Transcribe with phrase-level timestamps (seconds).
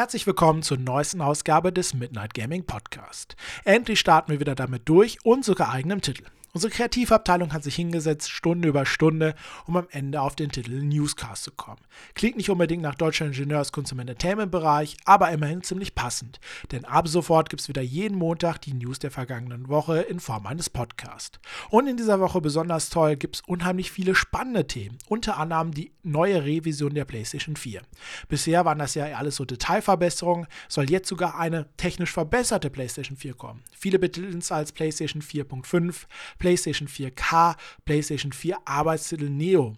[0.00, 3.36] Herzlich willkommen zur neuesten Ausgabe des Midnight Gaming Podcast.
[3.66, 6.24] Endlich starten wir wieder damit durch und sogar eigenem Titel.
[6.52, 9.36] Unsere Kreativabteilung hat sich hingesetzt, Stunde über Stunde,
[9.66, 11.80] um am Ende auf den Titel Newscast zu kommen.
[12.14, 16.40] Klingt nicht unbedingt nach deutscher Ingenieurskunst im Entertainment-Bereich, aber immerhin ziemlich passend.
[16.72, 20.46] Denn ab sofort gibt es wieder jeden Montag die News der vergangenen Woche in Form
[20.46, 21.38] eines Podcasts.
[21.68, 25.92] Und in dieser Woche besonders toll gibt es unheimlich viele spannende Themen, unter anderem die
[26.02, 27.82] neue Revision der PlayStation 4.
[28.28, 33.34] Bisher waren das ja alles so Detailverbesserungen, soll jetzt sogar eine technisch verbesserte PlayStation 4
[33.34, 33.62] kommen.
[33.76, 36.06] Viele betiteln es als PlayStation 4.5,
[36.38, 39.76] PlayStation 4K, PlayStation 4 Arbeitstitel Neo.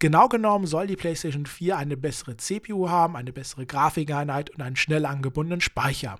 [0.00, 4.76] Genau genommen soll die PlayStation 4 eine bessere CPU haben, eine bessere Grafikeinheit und einen
[4.76, 6.16] schnell angebundenen Speicher.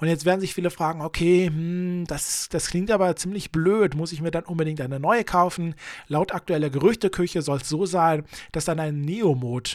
[0.00, 4.10] Und jetzt werden sich viele fragen, okay, hm, das, das klingt aber ziemlich blöd, muss
[4.10, 5.76] ich mir dann unbedingt eine neue kaufen?
[6.08, 9.70] Laut aktueller Gerüchteküche soll es so sein, dass dann ein Neo-Mode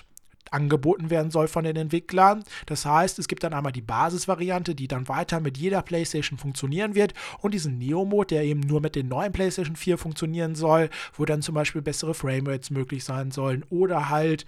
[0.51, 2.43] angeboten werden soll von den Entwicklern.
[2.65, 6.95] Das heißt, es gibt dann einmal die Basisvariante, die dann weiter mit jeder PlayStation funktionieren
[6.95, 11.25] wird und diesen Neo-Mode, der eben nur mit den neuen PlayStation 4 funktionieren soll, wo
[11.25, 14.45] dann zum Beispiel bessere Framerates möglich sein sollen oder halt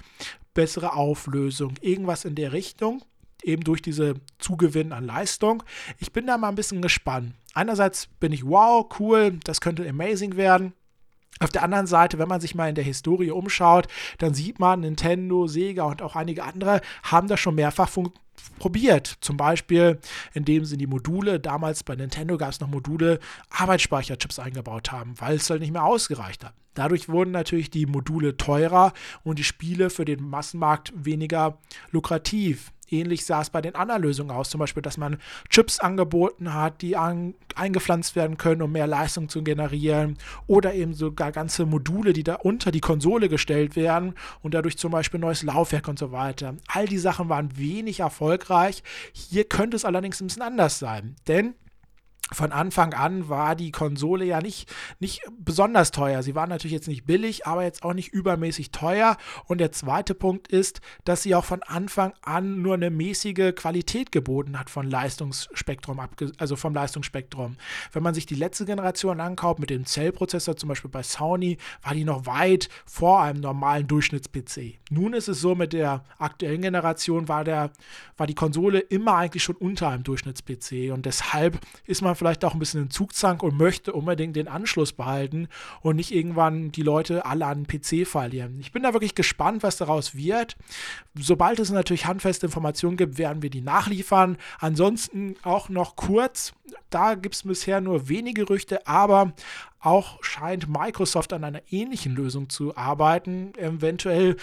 [0.54, 3.04] bessere Auflösung, irgendwas in der Richtung
[3.44, 5.64] eben durch diese Zugewinn an Leistung.
[6.00, 7.34] Ich bin da mal ein bisschen gespannt.
[7.54, 10.74] Einerseits bin ich, wow, cool, das könnte amazing werden.
[11.40, 14.82] Auf der anderen Seite, wenn man sich mal in der Historie umschaut, dann sieht man,
[14.82, 17.90] Nintendo, Sega und auch einige andere haben das schon mehrfach
[18.60, 19.18] probiert.
[19.22, 20.00] Zum Beispiel,
[20.34, 25.36] indem sie die Module, damals bei Nintendo gab es noch Module, Arbeitsspeicherchips eingebaut haben, weil
[25.36, 26.54] es halt nicht mehr ausgereicht hat.
[26.74, 31.58] Dadurch wurden natürlich die Module teurer und die Spiele für den Massenmarkt weniger
[31.92, 32.72] lukrativ.
[32.90, 35.18] Ähnlich sah es bei den anderen Lösungen aus, zum Beispiel, dass man
[35.50, 40.94] Chips angeboten hat, die an, eingepflanzt werden können, um mehr Leistung zu generieren, oder eben
[40.94, 45.44] sogar ganze Module, die da unter die Konsole gestellt werden und dadurch zum Beispiel neues
[45.44, 46.56] Laufwerk und so weiter.
[46.68, 48.84] All die Sachen waren wenig erfolgreich.
[49.14, 51.56] Hier könnte es allerdings ein bisschen anders sein, denn
[52.32, 56.24] von Anfang an war die Konsole ja nicht, nicht besonders teuer.
[56.24, 59.18] Sie war natürlich jetzt nicht billig, aber jetzt auch nicht übermäßig teuer.
[59.46, 64.12] Und der zweite Punkt ist, dass sie auch von Anfang an nur eine mäßige Qualität
[64.12, 66.02] geboten hat von Leistungsspektrum,
[66.38, 67.56] also vom Leistungsspektrum.
[67.94, 71.94] Wenn man sich die letzte Generation ankauft mit dem Zellprozessor, zum Beispiel bei Sony, war
[71.94, 74.80] die noch weit vor einem normalen Durchschnitts-PC.
[74.90, 77.72] Nun ist es so, mit der aktuellen Generation war, der,
[78.18, 80.92] war die Konsole immer eigentlich schon unter einem Durchschnitts-PC.
[80.92, 84.94] Und deshalb ist man vielleicht auch ein bisschen in Zugzank und möchte unbedingt den Anschluss
[84.94, 85.48] behalten
[85.82, 88.60] und nicht irgendwann die Leute alle an den PC verlieren.
[88.60, 90.58] Ich bin da wirklich gespannt, was daraus wird.
[91.16, 94.38] Sobald es natürlich handfeste Informationen gibt, werden wir die nachliefern.
[94.60, 96.54] Ansonsten auch noch kurz,
[96.90, 99.34] da gibt es bisher nur wenige Gerüchte, aber
[99.80, 103.54] auch scheint Microsoft an einer ähnlichen Lösung zu arbeiten.
[103.58, 104.38] Eventuell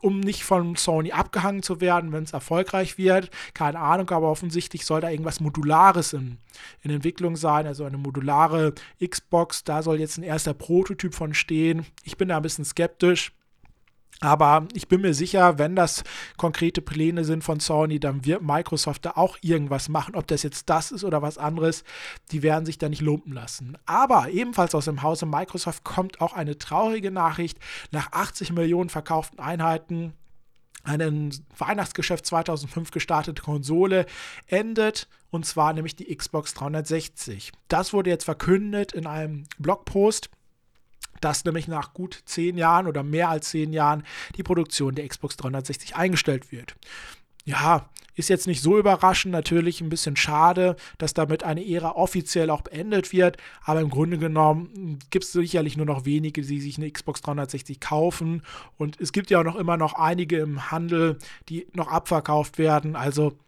[0.00, 3.30] um nicht von Sony abgehangen zu werden, wenn es erfolgreich wird.
[3.54, 6.38] Keine Ahnung, aber offensichtlich soll da irgendwas Modulares in,
[6.82, 8.74] in Entwicklung sein, also eine modulare
[9.04, 9.64] Xbox.
[9.64, 11.86] Da soll jetzt ein erster Prototyp von stehen.
[12.04, 13.32] Ich bin da ein bisschen skeptisch.
[14.20, 16.02] Aber ich bin mir sicher, wenn das
[16.38, 20.14] konkrete Pläne sind von Sony, dann wird Microsoft da auch irgendwas machen.
[20.14, 21.84] Ob das jetzt das ist oder was anderes,
[22.32, 23.76] die werden sich da nicht lumpen lassen.
[23.84, 27.58] Aber ebenfalls aus dem Hause Microsoft kommt auch eine traurige Nachricht.
[27.90, 30.14] Nach 80 Millionen verkauften Einheiten
[30.86, 34.06] einen Weihnachtsgeschäft 2005 gestartete Konsole
[34.46, 37.52] endet und zwar nämlich die Xbox 360.
[37.68, 40.30] Das wurde jetzt verkündet in einem Blogpost
[41.20, 44.04] dass nämlich nach gut zehn Jahren oder mehr als zehn Jahren
[44.36, 46.76] die Produktion der Xbox 360 eingestellt wird.
[47.44, 52.50] Ja, ist jetzt nicht so überraschend, natürlich ein bisschen schade, dass damit eine Ära offiziell
[52.50, 56.78] auch beendet wird, aber im Grunde genommen gibt es sicherlich nur noch wenige, die sich
[56.78, 58.42] eine Xbox 360 kaufen
[58.78, 61.18] und es gibt ja auch noch immer noch einige im Handel,
[61.50, 63.38] die noch abverkauft werden, also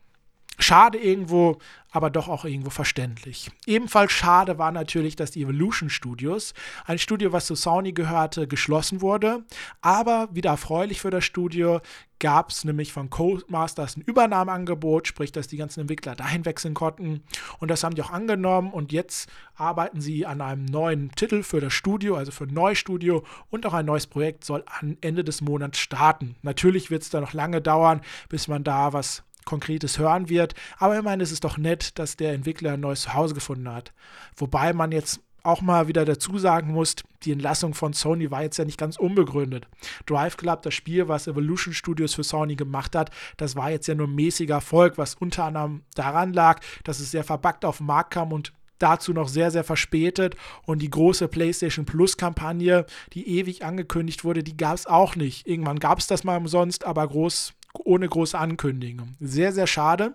[0.58, 1.58] Schade irgendwo,
[1.90, 3.50] aber doch auch irgendwo verständlich.
[3.66, 6.52] Ebenfalls schade war natürlich, dass die Evolution Studios,
[6.84, 9.44] ein Studio, was zu Sony gehörte, geschlossen wurde.
[9.80, 11.80] Aber wieder erfreulich für das Studio
[12.18, 17.22] gab es nämlich von Codemasters ein Übernahmeangebot, sprich, dass die ganzen Entwickler dahin wechseln konnten.
[17.60, 18.72] Und das haben die auch angenommen.
[18.72, 22.78] Und jetzt arbeiten sie an einem neuen Titel für das Studio, also für ein neues
[22.78, 23.24] Studio.
[23.50, 26.34] Und auch ein neues Projekt soll am Ende des Monats starten.
[26.42, 30.54] Natürlich wird es da noch lange dauern, bis man da was Konkretes hören wird.
[30.76, 33.92] Aber immerhin ist es doch nett, dass der Entwickler ein neues Zuhause gefunden hat.
[34.36, 38.58] Wobei man jetzt auch mal wieder dazu sagen muss, die Entlassung von Sony war jetzt
[38.58, 39.66] ja nicht ganz unbegründet.
[40.04, 43.94] Drive Club, das Spiel, was Evolution Studios für Sony gemacht hat, das war jetzt ja
[43.94, 48.12] nur mäßiger Erfolg, was unter anderem daran lag, dass es sehr verbuggt auf den Markt
[48.12, 50.36] kam und dazu noch sehr, sehr verspätet.
[50.64, 55.46] Und die große PlayStation Plus-Kampagne, die ewig angekündigt wurde, die gab es auch nicht.
[55.46, 57.54] Irgendwann gab es das mal umsonst, aber groß
[57.84, 59.16] ohne große Ankündigung.
[59.20, 60.14] Sehr, sehr schade.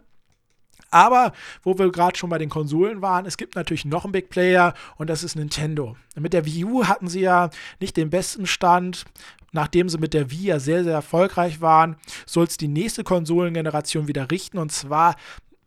[0.91, 1.33] Aber
[1.63, 4.75] wo wir gerade schon bei den Konsolen waren, es gibt natürlich noch einen Big Player
[4.97, 5.97] und das ist Nintendo.
[6.15, 7.49] Mit der Wii U hatten sie ja
[7.79, 9.05] nicht den besten Stand.
[9.51, 11.95] Nachdem sie mit der Wii ja sehr, sehr erfolgreich waren,
[12.25, 15.15] soll es die nächste Konsolengeneration wieder richten und zwar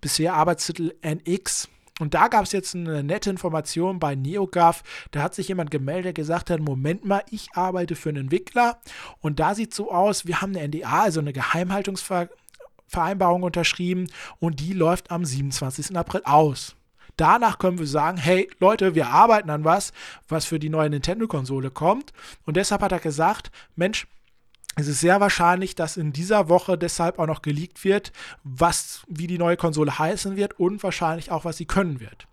[0.01, 1.69] bisher Arbeitstitel NX.
[1.99, 4.83] Und da gab es jetzt eine nette Information bei NeoGAF.
[5.13, 8.79] Da hat sich jemand gemeldet, der gesagt hat: Moment mal, ich arbeite für einen Entwickler.
[9.21, 14.09] Und da sieht so aus: Wir haben eine NDA, also eine Geheimhaltungsvereinbarung unterschrieben.
[14.41, 15.97] Und die läuft am 27.
[15.97, 16.77] April aus.
[17.17, 19.95] Danach können wir sagen, hey Leute, wir arbeiten an was,
[20.29, 22.13] was für die neue Nintendo-Konsole kommt.
[22.45, 24.07] Und deshalb hat er gesagt, Mensch,
[24.77, 28.13] es ist sehr wahrscheinlich, dass in dieser Woche deshalb auch noch geleakt wird,
[28.45, 32.29] was, wie die neue Konsole heißen wird und wahrscheinlich auch, was sie können wird.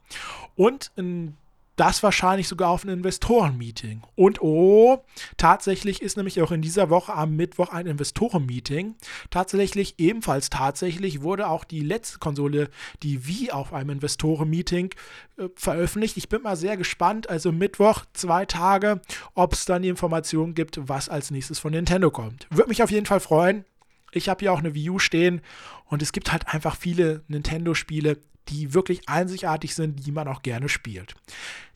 [0.56, 1.38] Und in
[1.76, 4.04] das wahrscheinlich sogar auf ein Investoren-Meeting.
[4.16, 5.04] Und oh,
[5.38, 8.96] tatsächlich ist nämlich auch in dieser Woche am Mittwoch ein Investoren-Meeting.
[9.30, 12.70] Tatsächlich, ebenfalls tatsächlich, wurde auch die letzte Konsole,
[13.02, 14.94] die Wii, auf einem Investoren-Meeting
[15.38, 16.18] äh, veröffentlicht.
[16.18, 17.30] Ich bin mal sehr gespannt.
[17.30, 19.02] Also Mittwoch, zwei Tage,
[19.34, 22.48] ob es dann die Informationen gibt, was als nächstes von Nintendo kommt.
[22.52, 23.66] Würde mich auf jeden Fall freuen.
[24.12, 25.42] Ich habe hier auch eine Wii U stehen
[25.86, 28.20] und es gibt halt einfach viele Nintendo-Spiele,
[28.50, 31.16] die wirklich einzigartig sind, die man auch gerne spielt.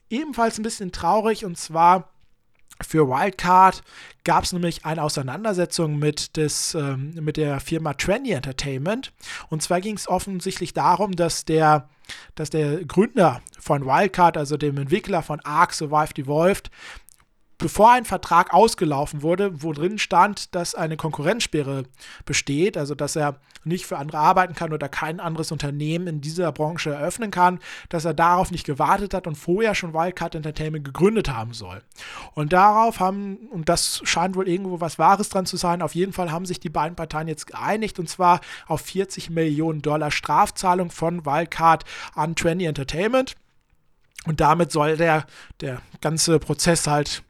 [0.09, 2.09] Ebenfalls ein bisschen traurig und zwar
[2.81, 3.81] für Wildcard
[4.23, 9.13] gab es nämlich eine Auseinandersetzung mit, des, ähm, mit der Firma Trendy Entertainment.
[9.49, 11.89] Und zwar ging es offensichtlich darum, dass der,
[12.35, 16.69] dass der Gründer von Wildcard, also dem Entwickler von Ark Survived Evolved,
[17.57, 21.83] bevor ein Vertrag ausgelaufen wurde, wo drin stand, dass eine Konkurrenzsperre
[22.25, 26.51] besteht, also dass er nicht für andere arbeiten kann oder kein anderes Unternehmen in dieser
[26.51, 27.59] Branche eröffnen kann,
[27.89, 31.81] dass er darauf nicht gewartet hat und vorher schon Wildcard Entertainment gegründet haben soll.
[32.33, 36.13] Und darauf haben, und das scheint wohl irgendwo was Wahres dran zu sein, auf jeden
[36.13, 40.91] Fall haben sich die beiden Parteien jetzt geeinigt und zwar auf 40 Millionen Dollar Strafzahlung
[40.91, 41.83] von Wildcard
[42.13, 43.35] an Trendy Entertainment.
[44.25, 45.25] Und damit soll der,
[45.61, 47.23] der ganze Prozess halt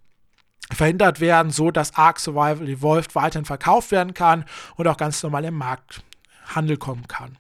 [0.73, 5.45] verhindert werden, so dass Ark Survival Evolved weiterhin verkauft werden kann und auch ganz normal
[5.45, 7.37] im Markthandel kommen kann.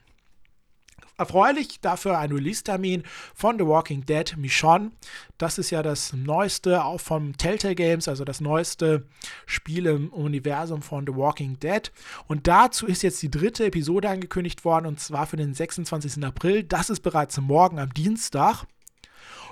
[1.19, 3.01] Erfreulich dafür ein Release-Termin
[3.33, 4.91] von The Walking Dead Michonne.
[5.39, 9.07] Das ist ja das neueste, auch vom Telltale Games, also das neueste
[9.47, 11.91] Spiel im Universum von The Walking Dead.
[12.27, 16.23] Und dazu ist jetzt die dritte Episode angekündigt worden, und zwar für den 26.
[16.23, 16.61] April.
[16.61, 18.65] Das ist bereits morgen am Dienstag.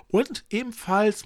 [0.08, 1.24] Und ebenfalls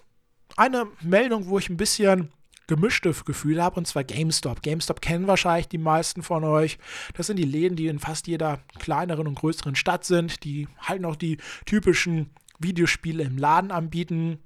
[0.56, 2.32] eine Meldung, wo ich ein bisschen
[2.70, 4.62] gemischte Gefühle habe, und zwar GameStop.
[4.62, 6.78] GameStop kennen wahrscheinlich die meisten von euch.
[7.16, 11.02] Das sind die Läden, die in fast jeder kleineren und größeren Stadt sind, die halt
[11.02, 12.30] noch die typischen
[12.60, 14.40] Videospiele im Laden anbieten.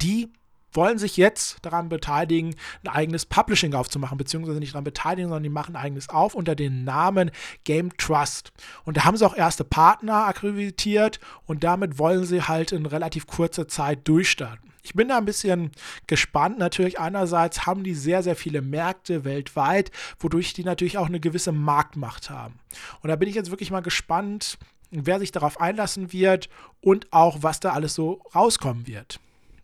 [0.00, 0.28] Die
[0.72, 2.54] wollen sich jetzt daran beteiligen,
[2.84, 6.54] ein eigenes Publishing aufzumachen, beziehungsweise nicht daran beteiligen, sondern die machen ein eigenes auf unter
[6.54, 7.30] dem Namen
[7.64, 8.52] Game Trust.
[8.84, 13.26] Und da haben sie auch erste Partner akkreditiert und damit wollen sie halt in relativ
[13.26, 14.75] kurzer Zeit durchstarten.
[14.86, 15.72] Ich bin da ein bisschen
[16.06, 16.58] gespannt.
[16.58, 19.90] Natürlich, einerseits haben die sehr, sehr viele Märkte weltweit,
[20.20, 22.60] wodurch die natürlich auch eine gewisse Marktmacht haben.
[23.02, 24.58] Und da bin ich jetzt wirklich mal gespannt,
[24.92, 26.48] wer sich darauf einlassen wird
[26.80, 29.18] und auch, was da alles so rauskommen wird.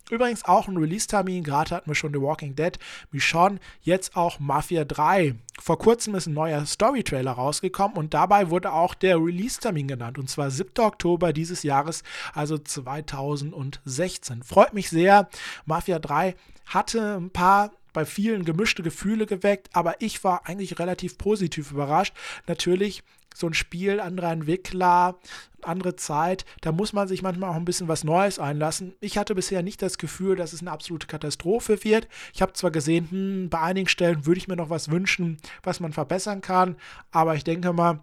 [0.09, 2.77] Übrigens auch ein Release-Termin, gerade hatten wir schon The Walking Dead,
[3.11, 5.35] Michonne, jetzt auch Mafia 3.
[5.59, 10.29] Vor kurzem ist ein neuer Story-Trailer rausgekommen und dabei wurde auch der Release-Termin genannt und
[10.29, 10.71] zwar 7.
[10.79, 14.43] Oktober dieses Jahres, also 2016.
[14.43, 15.29] Freut mich sehr.
[15.65, 21.17] Mafia 3 hatte ein paar bei vielen gemischte Gefühle geweckt, aber ich war eigentlich relativ
[21.17, 22.13] positiv überrascht.
[22.47, 23.03] Natürlich
[23.35, 25.15] so ein Spiel, anderer Entwickler,
[25.61, 28.93] andere Zeit, da muss man sich manchmal auch ein bisschen was Neues einlassen.
[28.99, 32.07] Ich hatte bisher nicht das Gefühl, dass es eine absolute Katastrophe wird.
[32.33, 35.79] Ich habe zwar gesehen, hm, bei einigen Stellen würde ich mir noch was wünschen, was
[35.79, 36.75] man verbessern kann,
[37.11, 37.99] aber ich denke mal,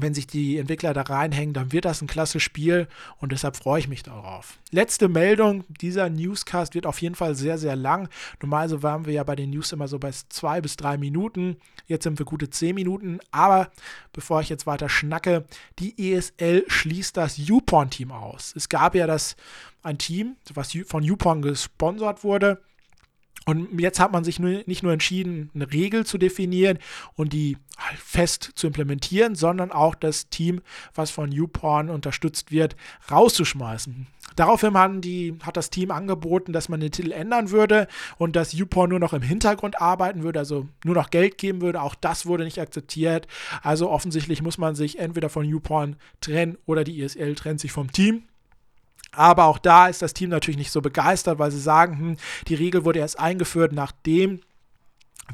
[0.00, 3.80] wenn sich die Entwickler da reinhängen, dann wird das ein klasse Spiel und deshalb freue
[3.80, 4.58] ich mich darauf.
[4.70, 8.08] Letzte Meldung, dieser Newscast wird auf jeden Fall sehr, sehr lang.
[8.42, 11.56] Normalerweise waren wir ja bei den News immer so bei zwei bis drei Minuten.
[11.86, 13.20] Jetzt sind wir gute zehn Minuten.
[13.30, 13.70] Aber
[14.12, 15.44] bevor ich jetzt weiter schnacke,
[15.78, 18.52] die ESL schließt das YouPorn-Team aus.
[18.56, 19.36] Es gab ja das
[19.82, 22.60] ein Team, was von YouPorn gesponsert wurde
[23.46, 26.78] und jetzt hat man sich nur, nicht nur entschieden, eine Regel zu definieren
[27.14, 30.62] und die halt fest zu implementieren, sondern auch das Team,
[30.94, 32.76] was von YouPorn unterstützt wird,
[33.10, 34.06] rauszuschmeißen.
[34.36, 37.86] Daraufhin die, hat das Team angeboten, dass man den Titel ändern würde
[38.18, 41.82] und dass YouPorn nur noch im Hintergrund arbeiten würde, also nur noch Geld geben würde.
[41.82, 43.28] Auch das wurde nicht akzeptiert.
[43.62, 47.92] Also offensichtlich muss man sich entweder von YouPorn trennen oder die ESL trennt sich vom
[47.92, 48.24] Team.
[49.16, 52.16] Aber auch da ist das Team natürlich nicht so begeistert, weil sie sagen, hm,
[52.48, 54.40] die Regel wurde erst eingeführt, nachdem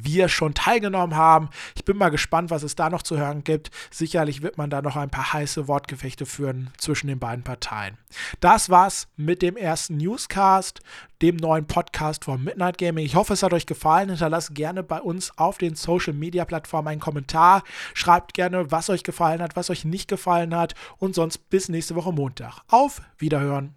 [0.00, 1.48] wir schon teilgenommen haben.
[1.74, 3.70] Ich bin mal gespannt, was es da noch zu hören gibt.
[3.90, 7.98] Sicherlich wird man da noch ein paar heiße Wortgefechte führen zwischen den beiden Parteien.
[8.40, 10.80] Das war's mit dem ersten Newscast,
[11.22, 13.04] dem neuen Podcast von Midnight Gaming.
[13.04, 14.08] Ich hoffe, es hat euch gefallen.
[14.08, 17.62] Hinterlasst gerne bei uns auf den Social Media Plattformen einen Kommentar.
[17.94, 20.74] Schreibt gerne, was euch gefallen hat, was euch nicht gefallen hat.
[20.98, 22.62] Und sonst bis nächste Woche Montag.
[22.68, 23.68] Auf Wiederhören.